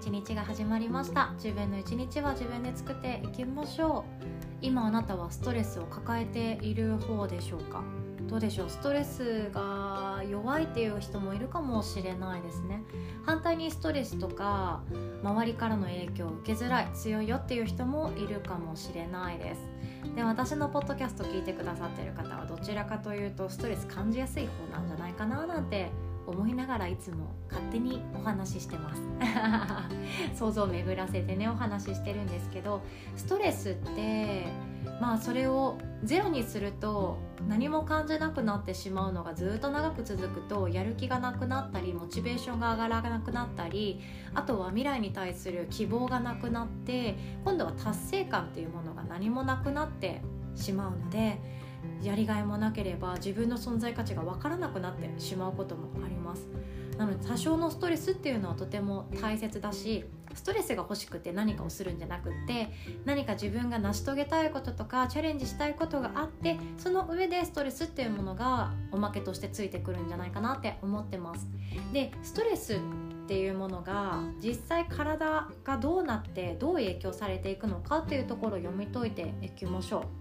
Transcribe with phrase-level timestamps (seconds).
[0.00, 1.32] 一日が始まりました。
[1.34, 4.24] 自分の一日は自分で作っていきましょう。
[4.62, 7.82] 今あなたはストレスを抱えている方でしょうか？
[8.26, 8.70] どうでしょう？
[8.70, 12.82] ストレスが弱いっていう人もいるかもしれないですね。
[13.26, 14.80] 反対にストレスとか
[15.22, 19.60] 周りからの影響を受けづらい強いよっていう人もいるかもしれないです。
[20.16, 25.90] で私のポッドキャスト聞いてくださってる方はどちらかというとストレス感じやすい方なんじゃないかななんて
[26.26, 29.02] 思いながらいつも勝手にお話ししてます。
[30.34, 32.82] 想像を巡らせてねお話ししてるんですけど
[33.16, 34.46] ストレスって
[35.00, 44.00] まあそれをゼロにすると何も感じなくなってしまうのがずっと長く続くとやる気がなくなったりモチベーションが上がらなくなったり
[44.34, 50.22] あとは未来に対する希望がなくなって今度は達成感っていうものが何もなくなって
[50.54, 51.38] しまうので
[52.02, 56.48] やりがいもなければ自分の存在価値が分からなくなってしまうこともあります。
[57.00, 62.68] なので多少のストレスっていうのはとても大切だしストレスが欲しくて何かをするんじゃなくって
[63.06, 71.48] 何か自分が成し遂げたいこととかチャレンジしたいことがあってその上でストレスっていうものがおまけとしてついてくるんじゃないかなって思ってます。
[71.94, 72.78] でストレスっ
[73.26, 80.19] ていうものが実際体がどうなってどう影響されていくのかっていうところを読み解いていきましょう。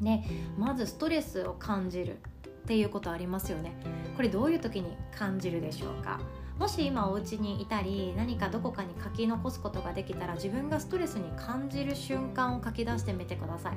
[0.00, 3.76] ね、まずストレスを感じるっていうことありますよね。
[4.16, 6.20] これどういう時に感じるでしょうか？
[6.58, 13.76] もし今お家にいたり何かどこかに書き残すことができたら自分がストレスに感じる瞬間を書き出してみてください。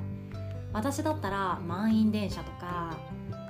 [0.72, 2.96] 私だったら満員電車とか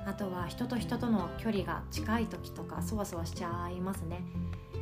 [0.05, 4.21] あとは人と人との距離が近い時とかそわそわしちゃいますね。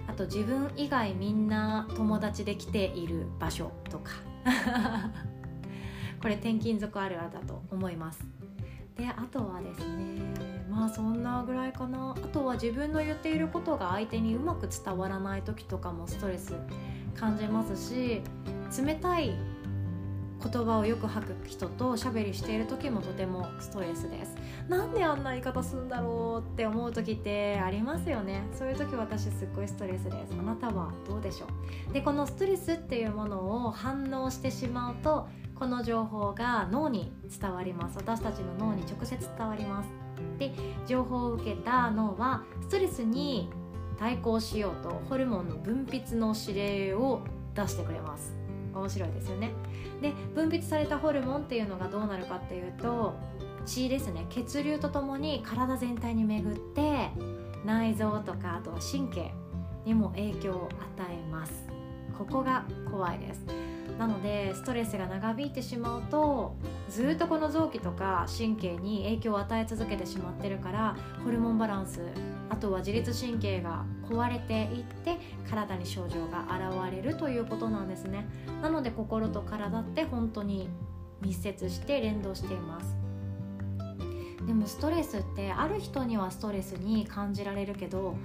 [0.07, 4.11] あと自分以外みんな友達で来ている場所とか。
[6.22, 8.23] これ転勤族あるあるだと思います。
[8.98, 10.22] であとはですね
[10.70, 12.14] まあそんなぐらいかな。
[12.22, 16.53] あとは自分の言っていることが相手にうまく伝わらない時とかもストレス
[17.16, 18.22] 感じますし
[18.85, 19.34] 冷たい
[20.41, 24.35] 言葉をよく吐く人とおしゃべりしている時もとてもストレスです。
[24.69, 28.44] なんであんな言い方するんだろうって思う時ってありますよね。
[28.53, 30.34] そういう時私すっごいストレスです。
[30.40, 31.47] あなたはどうでしょ
[31.90, 31.94] う？
[31.94, 35.28] でこのストレスっていうものを反応してしまうと
[35.59, 37.97] この情報が脳に伝わります。
[37.97, 39.90] 私たちの脳に直接伝わります。
[40.38, 40.53] で
[40.88, 43.50] 情報を受けた脳はストレスに
[43.97, 47.22] 対抗しようとホルモンの分泌の指令を
[47.53, 48.34] 出してくれます。
[48.74, 49.52] 面白いですよね。
[50.02, 53.16] で分泌されたホルモンっていうのがどうなるかっていうと
[53.66, 54.28] 血ですね。
[54.30, 57.09] 血流とともに体全体に巡って
[57.66, 59.31] 内臓とかあとは神経
[59.84, 61.78] にも影響を与えます。
[62.19, 63.46] ここが怖いです。
[63.97, 66.56] なのでストレスが長引いてしまうと
[66.90, 72.02] ずっとこの臓器とか神経に影響を与え続けてしまってるからホルモンバランス
[72.50, 75.18] あとは自律神経が壊れていって
[75.50, 78.25] 体に症状が現れるということなんですね。
[78.62, 80.69] なので心と体って本当に
[81.22, 82.96] 密接して連動しています。
[84.46, 88.16] でもストレスってある人にはストレスに感じられるけど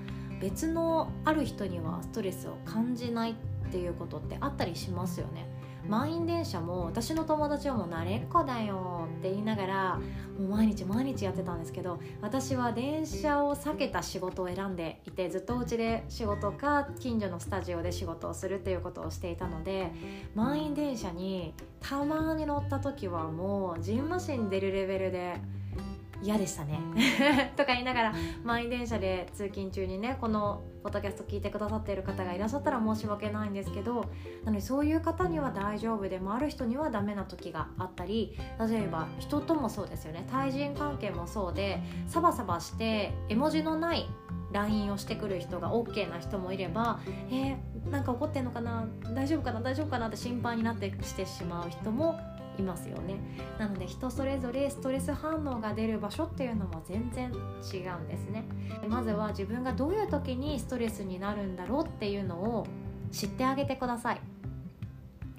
[0.40, 3.34] 別のある人にはストレスを感じないっ
[3.68, 5.46] っていうことってあったりしますよね
[5.88, 10.00] 満員電車も私の友達はもう慣れっこだよって言いながら
[10.38, 19.92] もう毎日毎日やってたんですけど私は電車を避けた仕事を選んでいてずっとうちで仕事か近所のスタジオで仕事をするっていうことをしていたので
[20.34, 25.40] 満員電車にたまに乗った時はもうジンマシン出るレベルで。
[26.24, 26.80] 嫌でしたね。
[27.54, 34.06] とか言いながら満員電車で通勤中にねこのポッドキャスト聞いてくださっている方がいらっしゃったら申し訳ないんですけど
[34.44, 40.26] なのでそういう方には大丈夫でもある人にはダメな時があったり例えば人ともそうですよね。
[40.30, 44.08] 対人関係もそうでサバサバして絵文字のない
[44.52, 52.18] LINE をしてくる人が OK な人もいればえー、なんか怒ってんのかな大丈夫かな大丈夫かなって心配になってしてしまう人も
[52.58, 53.18] いますよね。
[53.58, 58.44] なので人それぞれストレス反応が出る場所っていうのも全然違うんですね。
[58.88, 62.66] まずは自分がどういう時にストレスになるんだろうっていうのを
[63.10, 64.20] 知ってあげてください。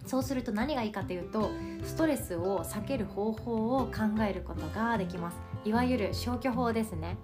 [0.05, 1.49] そうすると何がいいかというと
[1.83, 5.37] ストレスを避ける方法を考えることができます。
[5.65, 7.17] いわゆる消去法ですね。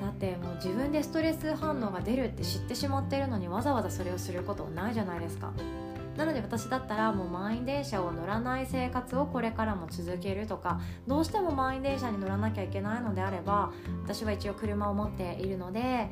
[0.00, 5.52] だってもう自分でストレス反応が出るって知ってしまってるのにわざわざそれをすることないじゃないですか。
[6.18, 13.72] なので私だったらもう満員電車を乗らない生活をこれからも続けるとかどうしても満員電車に乗らなきゃいけないのであれば
[14.02, 16.10] 私は一応車を持っているので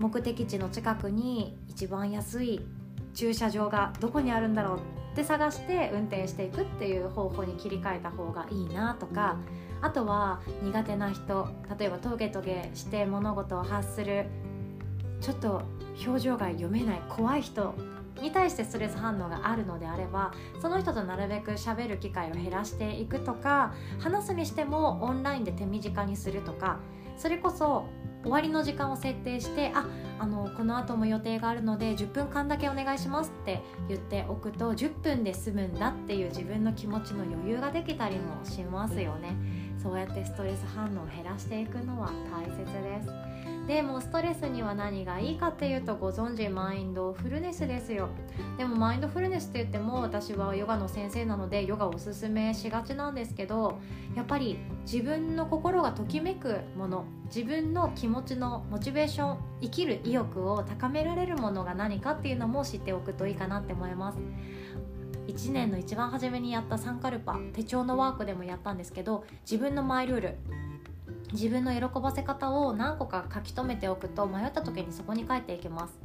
[0.00, 2.60] 目的地の近くに一番安い
[3.14, 4.78] 駐車場がどこにあるんだろう
[5.12, 9.36] って探して運転していくっていう方法に切り替えた方がいいなとか
[9.80, 11.48] あとは苦手な人
[11.78, 14.26] 例えばトゲトゲして物事を発する
[15.20, 15.62] ちょっと
[16.04, 17.74] 表情が読めない怖い人
[18.20, 26.80] に対してストレス反応があるのであればその人となるべく喋る機会を減らしていくとか話すにしてもオンラインで手短にするとか
[27.16, 27.86] それこそ
[28.22, 29.86] 終わりの時間を設定してあ
[30.18, 39.36] あのこの後も予定があるので10分間だけお願いしますって言っておくと10分で済むんだっていう自分の気持ちの余裕ができたりもしますよね。
[39.80, 43.27] そうやってストレス反応を減らしていくのは大切です。
[43.68, 48.08] でもストレスには何がいいかっていうとご存知マインドフルネスですよ。
[48.56, 53.78] でもマインドフルネスって言っても私はヨガの先生なのでヨガをおすすめしがちなんですけど
[54.16, 54.58] やっぱり
[54.90, 64.18] 自分の心がときめくもの自分の気持ちのモチベーション生きる意欲を高められるものが何かっていうのも知っておくといいかなって思います。
[65.26, 70.38] 1年の一番初めにやったサンカルパ手帳のワークでもやったんですけど自分のマイルール
[71.32, 75.98] 自分の喜ばせ方を何個か書き留めておくと迷った時にそこに書いていけます。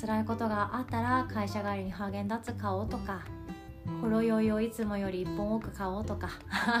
[0.00, 3.20] 辛いことがあったら会社帰りにハーゲンダッツ買おうとか
[4.00, 6.30] ほろ酔いをいつもより1本多く買おうとか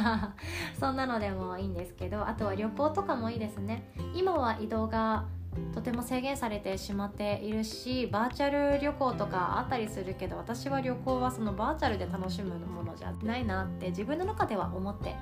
[0.80, 3.92] そんなのでもいいんですけどあとは旅行とかもいいですね。
[4.14, 5.26] 今は移動が
[5.74, 15.16] とても制限されてしまっているしバーチャル旅行とかあったりするけど私は旅行はそのバーチャルで楽しむものじゃないなって自分の中では思って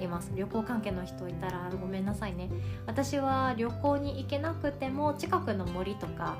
[0.00, 0.32] います。
[0.34, 2.50] 旅行関係の人いたらごめんなさいね。
[2.86, 6.36] 私は旅行に行けなくても近くの森とか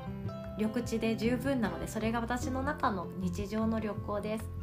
[0.57, 4.62] 緑地で十分なのでそれが私の中の日常の旅行です。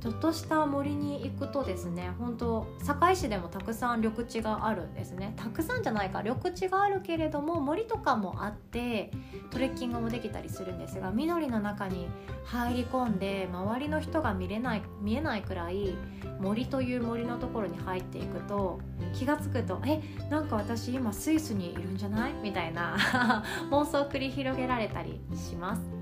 [0.00, 5.34] ちょっとした森に行くとですね本当堺市でもたくさん緑地があるんですね。
[5.36, 9.10] たくさんじゃないか緑地があるけれども森とかもあって
[9.50, 12.08] トレッキングもできたりするんですが緑の中に
[12.44, 15.94] 入り込んで周りの人が見れない見えないくらい
[16.40, 18.80] 森という森のところに入っていくと
[19.12, 20.00] 気が付くとえ
[20.30, 22.32] なんか私今スイスにいるんじゃない？
[22.42, 22.96] みたいな
[23.70, 25.99] 妄想を繰り広げられたりします。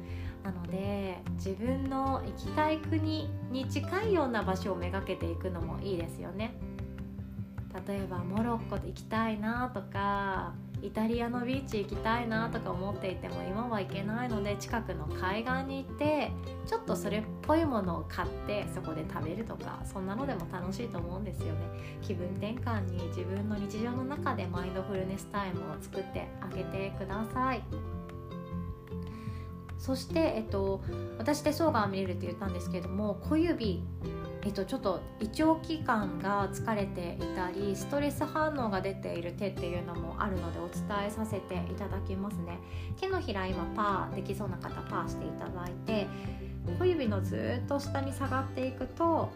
[0.49, 6.55] なので自分の行きたい国に近いような場所をめがけていくのもいいですよね
[7.87, 16.31] 例えばモロッコで行きたいなとかイタリアのビーチ行きたいなとか思っていても今は行けないので近くの海岸に行って
[16.67, 21.61] ちょっとそれっぽいものを買ってそこで食べるとかそんなのでも楽しいと思うんですよね
[22.00, 27.98] 気分転換に自分の日常の中でマインドフルネスタイムを作ってあげてください。
[29.79, 30.83] そして、えっと、
[31.19, 33.83] 私手相が見れるって言ったんですけれども小指
[34.43, 42.59] えっと、ちょっと胃腸器官が疲れていたりストレス反応が出ている手っていうのもあるのでお伝えさせていただきますね。
[42.99, 46.07] 手のひら今パーできそうな方パーしていただいて
[46.79, 49.31] 小指のずっと下に下がっていくと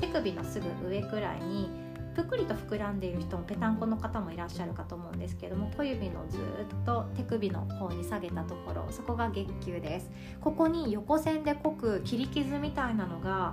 [0.00, 1.85] 手首のすぐ上くらいに
[2.16, 6.40] ぷっくりと膨らんでいる人もぺたんこの方もいらっしゃるかと思うんですけども小指のずっ
[6.86, 10.10] と手首の方に下げたところそこが月球です。
[10.40, 13.52] ここに横線で濃く切り傷みたいなのが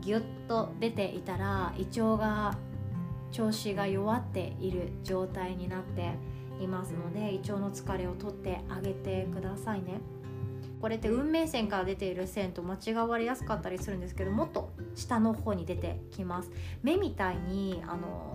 [0.00, 2.56] ギュッと出ていたら胃腸が
[3.30, 6.14] 調子が弱っている状態になって
[6.60, 10.00] いますので胃腸の疲れを取ってあげてくださいね。
[10.82, 16.50] これって運命線から出ている線と間違われやすかったりするんですけどもっと下の方に出てきます
[16.82, 18.34] 目みたいにあの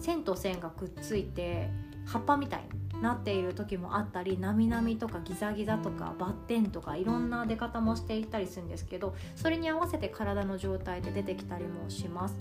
[0.00, 1.70] 線と線がくっついて
[2.04, 12.36] 葉っぱみたいになっている時もあったりなみなみとかギザギザとかバッテンとかいろんな出方もしていったりするんですけどそれに合わせて体の状態で出てきたりもします。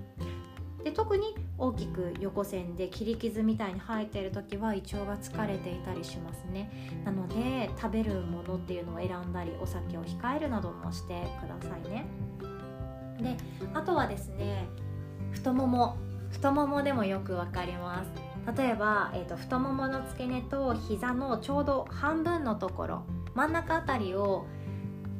[0.85, 6.69] で特に大きく横線で切り傷みたいに生えている時は胃腸が疲れていたりしますね。
[7.03, 7.25] なの
[7.77, 12.05] 食べるものっていうのを選んだりお酒を控えるなどもしてくださいね。
[13.22, 13.38] で
[13.74, 14.67] あとはですね
[15.32, 15.98] 太もも。
[16.32, 18.12] 太ももでもよくわかります。
[18.58, 23.03] 例えば、えーと、太ももの付け根と膝のちょうど半分のところ
[23.36, 24.46] 真ん中あたりを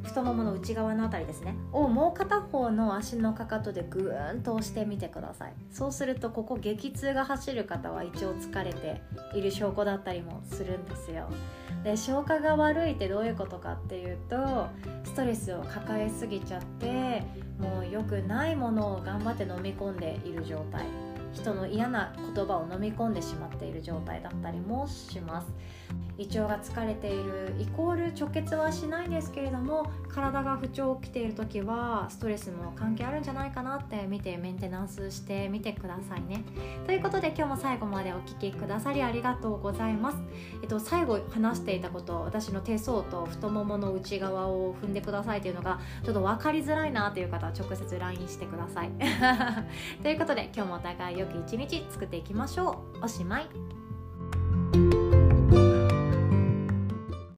[0.04, 5.54] 太ももの内側の辺りですねをもう片方の足のかかとでぐーんと押してみてください。
[5.72, 9.02] そうするとここ激痛が走る方は一応疲れて
[9.34, 11.30] いる証拠だったりもするんですよ。
[11.86, 14.68] で消化が悪いってどういうことかっていうと
[15.04, 17.22] ストレスを抱えすぎちゃって
[17.60, 20.84] もう良くないものを頑張って飲み込んでいる状態。
[21.32, 25.48] 人の嫌な言葉を飲み込んでしまっている状態だったりもします。
[26.18, 36.44] 胃腸が疲れているイコール直結はしないんですけれども体が不調起きている時はストレスも関係あるんじゃないかなって見てメンテナンスしてみてくださいね。
[36.86, 40.18] ということで今日も最後までお聴きくださりありがとうございます、
[40.62, 45.42] えっと、最後話していたこと私の手相と太ももの内側を踏んでください。
[45.42, 48.92] というのがちょっと分かりづらいなという方は直接 LINE してください。
[50.02, 53.06] ということで今日もお互い良き一日作っていきましょう。
[53.06, 55.05] おしまい。